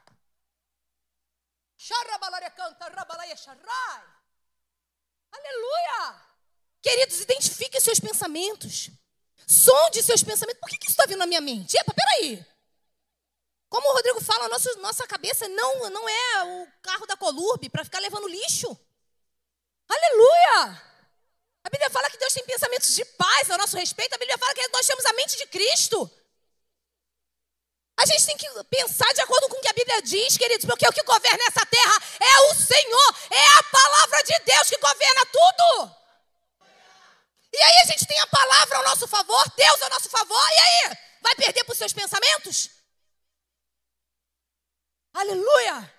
[5.32, 6.22] Aleluia!
[6.82, 8.90] Queridos, identifiquem seus pensamentos.
[9.48, 10.60] Sonde seus pensamentos.
[10.60, 11.78] Por que, que isso está vindo na minha mente?
[11.78, 12.46] Epa, peraí.
[13.70, 17.84] Como o Rodrigo fala, nossa, nossa cabeça não, não é o carro da Colurbe para
[17.84, 18.68] ficar levando lixo.
[19.88, 20.82] Aleluia!
[21.64, 24.14] A Bíblia fala que Deus tem pensamentos de paz a nosso respeito.
[24.14, 26.10] A Bíblia fala que nós temos a mente de Cristo.
[27.98, 30.88] A gente tem que pensar de acordo com o que a Bíblia diz, queridos, porque
[30.88, 35.26] o que governa essa terra é o Senhor, é a palavra de Deus que governa
[35.28, 35.96] tudo.
[37.54, 40.60] E aí a gente tem a palavra ao nosso favor, Deus ao nosso favor, e
[40.60, 40.98] aí?
[41.22, 42.70] Vai perder para os seus pensamentos?
[45.14, 45.94] Aleluia!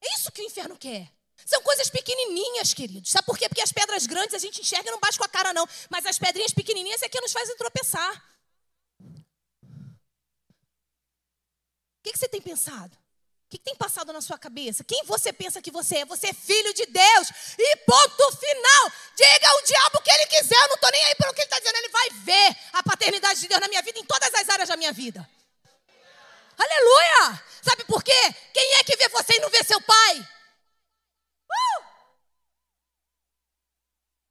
[0.00, 1.12] É isso que o inferno quer.
[1.44, 3.10] São coisas pequenininhas, queridos.
[3.10, 3.48] Sabe por quê?
[3.48, 5.68] Porque as pedras grandes a gente enxerga e não bate com a cara, não.
[5.90, 8.35] Mas as pedrinhas pequenininhas é que nos fazem tropeçar.
[12.06, 12.94] Que, que você tem pensado?
[12.94, 14.84] O que, que, tem passado na sua cabeça?
[14.84, 16.04] Quem você pensa que você é?
[16.04, 17.30] Você é filho de Deus.
[17.58, 18.92] E ponto final.
[19.14, 20.56] Diga ao diabo o que ele quiser.
[20.56, 21.76] Eu não estou nem aí pelo que ele está dizendo.
[21.76, 24.76] Ele vai ver a paternidade de Deus na minha vida, em todas as áreas da
[24.76, 25.28] minha vida.
[26.58, 27.44] Aleluia!
[27.62, 28.34] Sabe por quê?
[28.52, 30.20] Quem é que vê você e não vê seu pai?
[31.50, 31.84] Uh!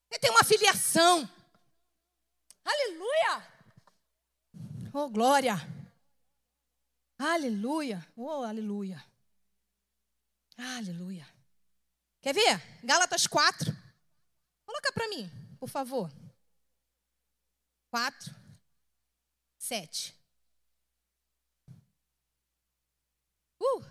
[0.10, 1.30] Você tem uma filiação.
[2.66, 3.48] Aleluia!
[4.94, 5.85] Oh, glória!
[7.17, 8.06] Aleluia!
[8.15, 9.04] Oh, aleluia!
[10.58, 11.28] Aleluia!
[12.21, 12.62] Quer ver?
[12.84, 13.71] Gálatas 4.
[14.65, 16.12] Coloca para mim, por favor.
[17.89, 18.36] 4,
[19.58, 20.13] 7.
[23.62, 23.82] Uh.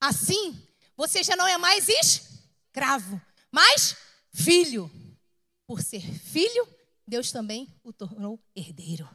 [0.00, 0.66] Assim,
[0.96, 3.96] você já não é mais escravo, mas
[4.32, 4.90] filho.
[5.66, 6.66] Por ser filho,
[7.06, 9.08] Deus também o tornou herdeiro.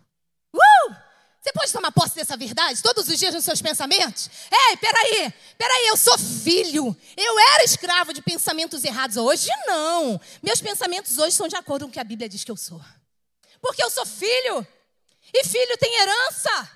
[1.42, 4.30] Você pode tomar posse dessa verdade todos os dias nos seus pensamentos?
[4.52, 6.96] Ei, peraí, peraí, eu sou filho.
[7.18, 9.18] Eu era escravo de pensamentos errados.
[9.18, 10.22] Hoje não.
[10.44, 12.80] Meus pensamentos hoje são de acordo com o que a Bíblia diz que eu sou.
[13.60, 14.68] Porque eu sou filho.
[15.34, 16.72] E filho tem herança.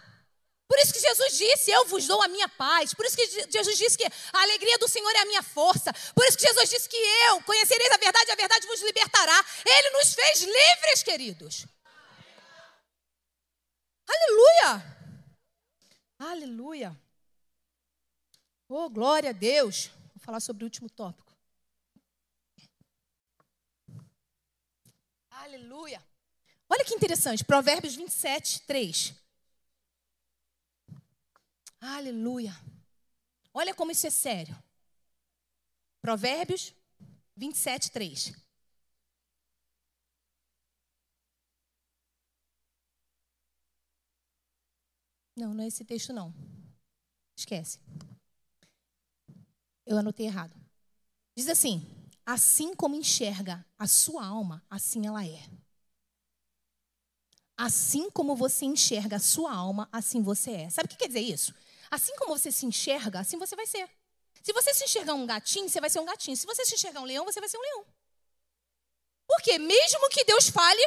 [0.67, 2.91] Por isso que Jesus disse: Eu vos dou a minha paz.
[2.91, 5.93] Por isso que Jesus disse que a alegria do Senhor é a minha força.
[6.15, 6.97] Por isso que Jesus disse que
[7.29, 9.45] eu conhecereis a verdade e a verdade vos libertará.
[9.63, 11.65] Ele nos fez livres, queridos.
[14.25, 14.97] Aleluia!
[16.17, 17.01] Aleluia!
[18.67, 19.91] Oh, glória a Deus!
[20.13, 21.31] Vou falar sobre o último tópico.
[25.29, 26.03] Aleluia!
[26.67, 29.13] Olha que interessante, Provérbios 27, 3.
[31.79, 32.55] Aleluia.
[33.53, 34.57] Olha como isso é sério.
[36.01, 36.73] Provérbios
[37.35, 38.44] 27, 3.
[45.35, 46.33] Não, não é esse texto, não.
[47.37, 47.79] Esquece.
[49.85, 50.55] Eu anotei errado.
[51.35, 51.85] Diz assim:
[52.25, 55.43] assim como enxerga a sua alma, assim ela é.
[57.57, 60.69] Assim como você enxerga a sua alma, assim você é.
[60.69, 61.53] Sabe o que quer dizer isso?
[61.91, 63.89] Assim como você se enxerga, assim você vai ser.
[64.41, 66.35] Se você se enxergar um gatinho, você vai ser um gatinho.
[66.35, 67.85] Se você se enxergar um leão, você vai ser um leão.
[69.27, 70.81] Porque mesmo que Deus fale,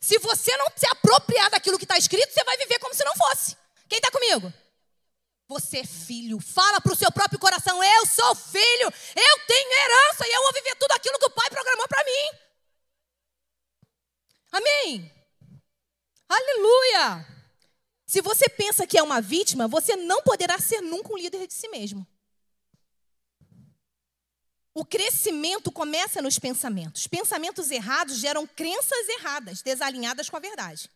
[0.00, 3.14] se você não se apropriar daquilo que está escrito, você vai viver como se não
[3.14, 3.56] fosse.
[3.88, 4.52] Quem está comigo?
[5.48, 6.40] Você é filho.
[6.40, 10.52] Fala para o seu próprio coração: Eu sou filho, eu tenho herança e eu vou
[10.52, 12.38] viver tudo aquilo que o Pai programou para mim.
[14.52, 15.12] Amém?
[16.28, 17.26] Aleluia!
[18.06, 21.54] Se você pensa que é uma vítima, você não poderá ser nunca um líder de
[21.54, 22.06] si mesmo.
[24.72, 27.06] O crescimento começa nos pensamentos.
[27.06, 30.90] Pensamentos errados geram crenças erradas, desalinhadas com a verdade.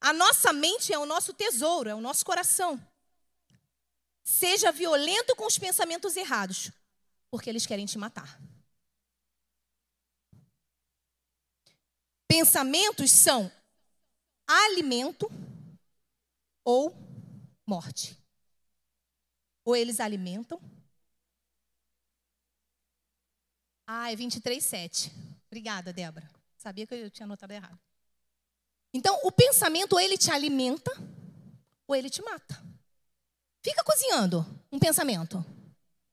[0.00, 2.80] A nossa mente é o nosso tesouro, é o nosso coração.
[4.22, 6.70] Seja violento com os pensamentos errados,
[7.30, 8.40] porque eles querem te matar.
[12.26, 13.50] Pensamentos são
[14.46, 15.30] alimento
[16.64, 16.94] ou
[17.66, 18.16] morte.
[19.64, 20.60] Ou eles alimentam.
[23.86, 25.10] Ah, é 23, 7.
[25.46, 26.30] Obrigada, Débora.
[26.56, 27.78] Sabia que eu tinha anotado errado.
[28.94, 30.92] Então, o pensamento, ou ele te alimenta,
[31.86, 32.62] ou ele te mata.
[33.62, 35.44] Fica cozinhando um pensamento.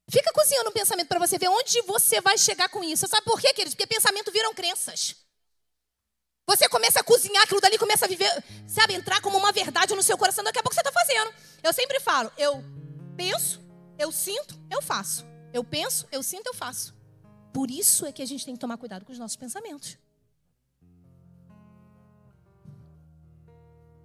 [0.10, 3.08] Fica cozinhando um pensamento para você ver onde você vai chegar com isso.
[3.08, 3.76] Sabe por quê, queridos?
[3.76, 5.16] Porque pensamento viram crenças.
[6.48, 8.30] Você começa a cozinhar aquilo dali, começa a viver,
[8.68, 10.44] sabe, entrar como uma verdade no seu coração.
[10.44, 11.34] Daqui a pouco você está fazendo.
[11.62, 12.64] Eu sempre falo, eu
[13.16, 13.62] penso,
[13.98, 15.24] eu sinto, eu faço.
[15.54, 16.94] Eu penso, eu sinto, eu faço.
[17.54, 19.98] Por isso é que a gente tem que tomar cuidado com os nossos pensamentos.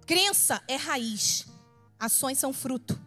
[0.07, 1.45] Crença é raiz,
[1.99, 2.97] ações são fruto.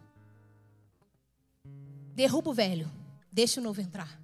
[2.13, 2.91] Derruba o velho,
[3.31, 4.21] deixa o novo entrar.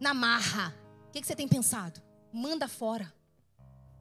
[0.00, 0.74] Na marra,
[1.06, 2.00] o que, que você tem pensado?
[2.32, 3.12] Manda fora.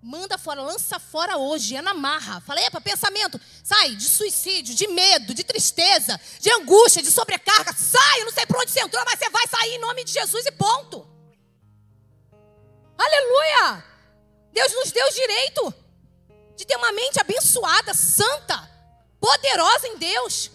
[0.02, 2.40] Manda fora, lança fora hoje, é na marra.
[2.40, 7.74] Fala, epa, pensamento, sai de suicídio, de medo, de tristeza, de angústia, de sobrecarga.
[7.74, 10.14] Sai, eu não sei por onde você entrou, mas você vai sair em nome de
[10.14, 11.06] Jesus e ponto.
[12.98, 13.84] Aleluia!
[14.54, 15.85] Deus nos deu direito
[16.56, 18.70] de ter uma mente abençoada, santa,
[19.20, 20.52] poderosa em Deus.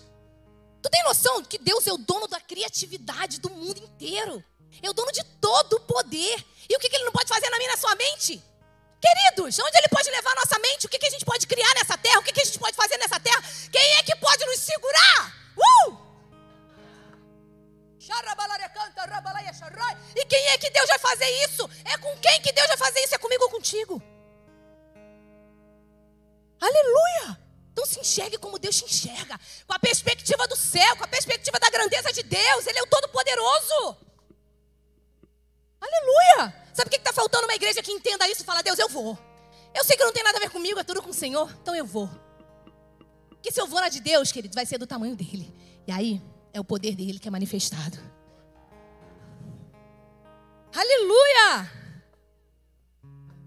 [0.82, 4.42] Tu tem noção que Deus é o dono da criatividade do mundo inteiro?
[4.82, 6.44] É o dono de todo o poder.
[6.68, 8.42] E o que Ele não pode fazer na minha na sua mente?
[9.01, 10.86] Queridos, onde Ele pode levar nossa mente?
[10.86, 12.18] O que, que a gente pode criar nessa terra?
[12.18, 13.42] O que, que a gente pode fazer nessa terra?
[13.70, 15.34] Quem é que pode nos segurar?
[15.57, 16.11] Uh!
[20.16, 21.68] E quem é que Deus vai fazer isso?
[21.84, 23.14] É com quem que Deus vai fazer isso?
[23.14, 24.03] É comigo ou contigo?
[26.61, 27.40] Aleluia!
[27.72, 31.58] Então se enxergue como Deus te enxerga, com a perspectiva do céu, com a perspectiva
[31.58, 32.66] da grandeza de Deus.
[32.66, 33.96] Ele é o Todo-Poderoso.
[35.80, 36.54] Aleluia!
[36.74, 39.18] Sabe o que está faltando uma igreja que entenda isso e fala, Deus, eu vou.
[39.74, 41.74] Eu sei que não tem nada a ver comigo, é tudo com o Senhor, então
[41.74, 42.11] eu vou.
[43.28, 45.54] Porque se eu vou na de Deus, querido, vai ser do tamanho dele.
[45.86, 47.98] E aí é o poder dele que é manifestado.
[50.74, 51.70] Aleluia!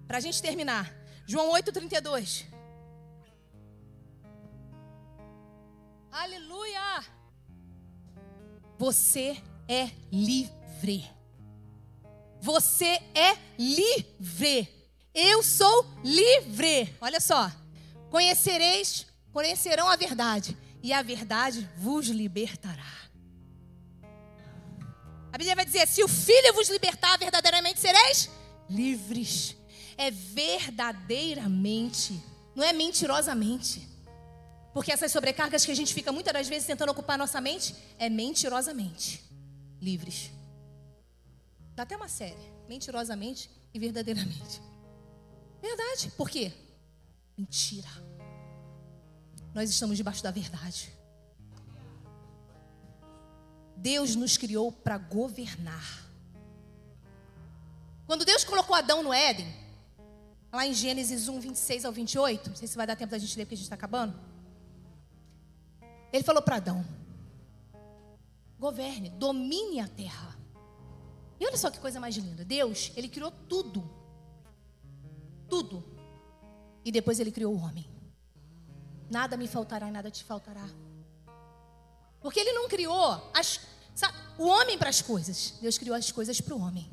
[0.08, 0.92] Para a gente terminar,
[1.28, 2.53] João 8,32.
[6.14, 7.04] Aleluia!
[8.78, 9.36] Você
[9.68, 11.10] é livre.
[12.40, 14.70] Você é livre.
[15.12, 16.96] Eu sou livre.
[17.02, 17.52] Olha só.
[18.12, 22.94] Conhecereis, conhecerão a verdade, e a verdade vos libertará.
[25.32, 28.30] A Bíblia vai dizer: se o Filho vos libertar, verdadeiramente sereis
[28.70, 29.58] livres.
[29.98, 32.22] É verdadeiramente,
[32.56, 33.93] não é mentirosamente.
[34.74, 38.10] Porque essas sobrecargas que a gente fica muitas das vezes tentando ocupar nossa mente é
[38.10, 39.24] mentirosamente
[39.80, 40.32] livres.
[41.76, 44.62] Dá até uma série, mentirosamente e verdadeiramente.
[45.62, 46.12] Verdade.
[46.18, 46.52] Por quê?
[47.38, 47.90] Mentira.
[49.54, 50.92] Nós estamos debaixo da verdade.
[53.78, 56.04] Deus nos criou para governar.
[58.08, 59.48] Quando Deus colocou Adão no Éden,
[60.52, 63.38] lá em Gênesis 1, 26 ao 28, não sei se vai dar tempo da gente
[63.38, 64.33] ler porque a gente está acabando.
[66.14, 66.86] Ele falou para Adão:
[68.60, 70.38] governe, domine a terra.
[71.40, 72.46] E olha só que coisa mais linda.
[72.46, 73.90] Deus, ele criou tudo.
[75.50, 75.84] Tudo.
[76.86, 77.86] E depois ele criou o homem.
[79.10, 80.70] Nada me faltará e nada te faltará.
[82.22, 83.60] Porque ele não criou as,
[83.94, 85.56] sabe, o homem para as coisas.
[85.60, 86.90] Deus criou as coisas para o homem.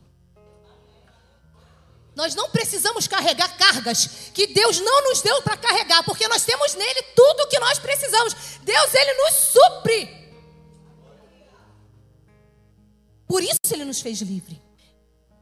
[2.14, 6.74] Nós não precisamos carregar cargas que Deus não nos deu para carregar, porque nós temos
[6.74, 8.34] nele tudo o que nós precisamos.
[8.62, 10.20] Deus, ele nos supre.
[13.26, 14.61] Por isso ele nos fez livre.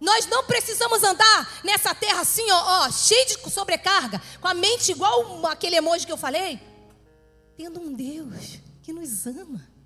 [0.00, 4.92] Nós não precisamos andar nessa terra assim, ó, ó, cheio de sobrecarga, com a mente
[4.92, 6.60] igual aquele emoji que eu falei,
[7.56, 9.77] tendo um Deus que nos ama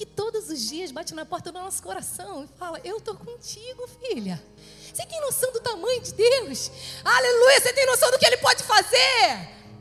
[0.00, 3.86] que todos os dias bate na porta do nosso coração e fala: Eu estou contigo,
[4.00, 4.42] filha.
[4.90, 6.70] Você tem noção do tamanho de Deus?
[7.04, 9.28] Aleluia, você tem noção do que Ele pode fazer?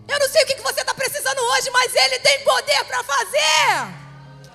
[0.09, 3.95] Eu não sei o que você está precisando hoje, mas Ele tem poder para fazer.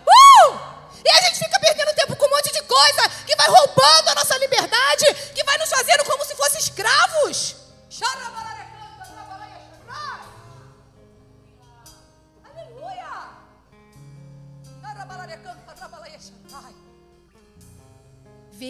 [0.05, 0.59] Uh!
[1.03, 4.15] E a gente fica perdendo tempo com um monte de coisa que vai roubando a
[4.17, 7.57] nossa liberdade, que vai nos fazendo como se fossem escravos.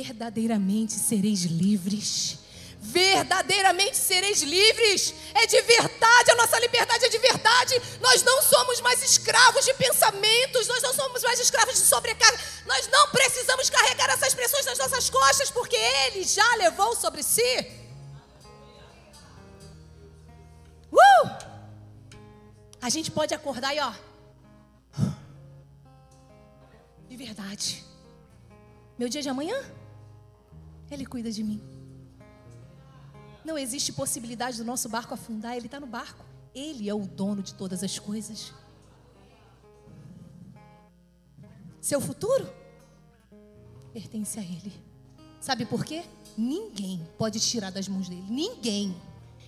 [0.03, 2.39] Verdadeiramente sereis livres.
[2.81, 5.15] Verdadeiramente sereis livres.
[5.35, 7.75] É de verdade, a nossa liberdade é de verdade.
[8.01, 12.39] Nós não somos mais escravos de pensamentos, nós não somos mais escravos de sobrecarga.
[12.67, 17.57] Nós não precisamos carregar essas pressões nas nossas costas, porque Ele já levou sobre si.
[20.93, 21.27] Uh!
[22.83, 23.93] A gente pode acordar e ó.
[27.09, 27.85] De verdade.
[28.99, 29.57] Meu dia de amanhã
[30.95, 31.61] ele cuida de mim.
[33.45, 36.25] Não existe possibilidade do nosso barco afundar, ele está no barco.
[36.55, 38.53] Ele é o dono de todas as coisas.
[41.81, 42.49] Seu futuro
[43.93, 44.73] pertence a Ele.
[45.41, 46.03] Sabe por quê?
[46.39, 48.25] Ninguém pode tirar das mãos dele.
[48.31, 48.97] Ninguém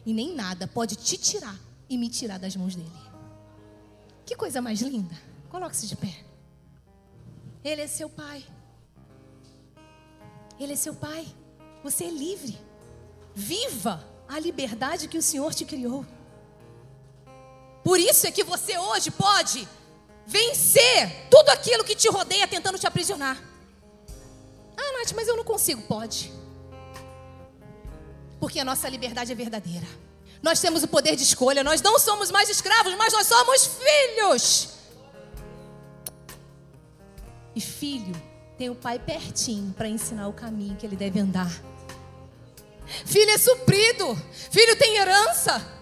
[0.04, 2.92] e nem nada pode te tirar e me tirar das mãos dele.
[4.26, 5.14] Que coisa mais linda.
[5.48, 6.24] Coloque-se de pé.
[7.64, 8.44] Ele é seu pai.
[10.58, 11.26] Ele é seu pai.
[11.82, 12.58] Você é livre.
[13.34, 16.04] Viva a liberdade que o Senhor te criou.
[17.84, 19.68] Por isso é que você hoje pode
[20.26, 23.40] vencer tudo aquilo que te rodeia tentando te aprisionar.
[24.76, 25.82] Ah, Nath, mas eu não consigo.
[25.82, 26.32] Pode.
[28.40, 29.86] Porque a nossa liberdade é verdadeira.
[30.42, 31.62] Nós temos o poder de escolha.
[31.62, 34.68] Nós não somos mais escravos, mas nós somos filhos.
[37.54, 38.14] E filho
[38.56, 41.50] tem o pai pertinho para ensinar o caminho que ele deve andar.
[43.04, 44.16] Filho é suprido,
[44.50, 45.76] filho tem herança.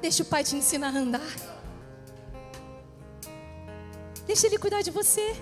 [0.00, 1.34] Deixa o pai te ensinar a andar.
[4.26, 5.36] Deixa ele cuidar de você.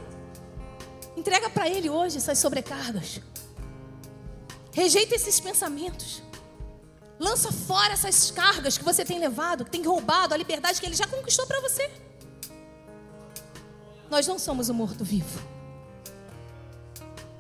[1.17, 3.21] Entrega para ele hoje essas sobrecargas.
[4.73, 6.23] Rejeita esses pensamentos.
[7.19, 10.95] Lança fora essas cargas que você tem levado, que tem roubado a liberdade que ele
[10.95, 11.91] já conquistou para você.
[14.09, 15.41] Nós não somos o morto-vivo.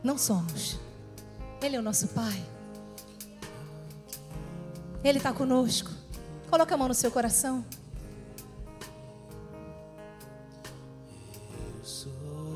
[0.02, 0.78] Não somos.
[1.62, 2.44] Ele é o nosso Pai.
[5.02, 5.90] Ele está conosco.
[6.50, 7.64] Coloca a mão no seu coração.